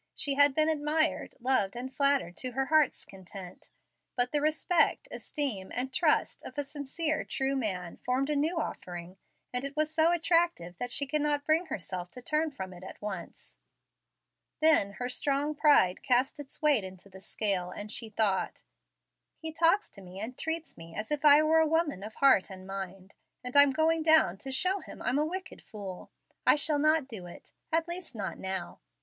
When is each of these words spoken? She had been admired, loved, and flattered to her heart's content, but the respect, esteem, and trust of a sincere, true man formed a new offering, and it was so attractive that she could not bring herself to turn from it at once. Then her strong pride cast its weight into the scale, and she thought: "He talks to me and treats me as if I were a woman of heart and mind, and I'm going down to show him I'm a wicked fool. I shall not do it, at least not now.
She 0.15 0.33
had 0.33 0.55
been 0.55 0.67
admired, 0.67 1.35
loved, 1.39 1.75
and 1.75 1.93
flattered 1.93 2.35
to 2.37 2.53
her 2.53 2.65
heart's 2.65 3.05
content, 3.05 3.69
but 4.15 4.31
the 4.31 4.41
respect, 4.41 5.07
esteem, 5.11 5.71
and 5.75 5.93
trust 5.93 6.41
of 6.41 6.57
a 6.57 6.63
sincere, 6.63 7.23
true 7.23 7.55
man 7.55 7.97
formed 7.97 8.31
a 8.31 8.35
new 8.35 8.59
offering, 8.59 9.17
and 9.53 9.63
it 9.63 9.75
was 9.77 9.93
so 9.93 10.11
attractive 10.11 10.75
that 10.79 10.89
she 10.91 11.05
could 11.05 11.21
not 11.21 11.45
bring 11.45 11.67
herself 11.67 12.09
to 12.09 12.21
turn 12.23 12.49
from 12.49 12.73
it 12.73 12.83
at 12.83 12.99
once. 12.99 13.57
Then 14.59 14.93
her 14.93 15.07
strong 15.07 15.53
pride 15.53 16.01
cast 16.01 16.39
its 16.39 16.63
weight 16.63 16.83
into 16.83 17.07
the 17.07 17.21
scale, 17.21 17.69
and 17.69 17.91
she 17.91 18.09
thought: 18.09 18.63
"He 19.37 19.51
talks 19.53 19.87
to 19.89 20.01
me 20.01 20.19
and 20.19 20.35
treats 20.35 20.77
me 20.79 20.95
as 20.95 21.11
if 21.11 21.23
I 21.23 21.43
were 21.43 21.59
a 21.59 21.67
woman 21.67 22.01
of 22.01 22.15
heart 22.15 22.49
and 22.49 22.65
mind, 22.65 23.13
and 23.43 23.55
I'm 23.55 23.69
going 23.69 24.01
down 24.01 24.39
to 24.39 24.51
show 24.51 24.79
him 24.79 24.99
I'm 25.03 25.19
a 25.19 25.25
wicked 25.27 25.61
fool. 25.61 26.09
I 26.43 26.55
shall 26.55 26.79
not 26.79 27.07
do 27.07 27.27
it, 27.27 27.51
at 27.71 27.87
least 27.87 28.15
not 28.15 28.39
now. 28.39 28.79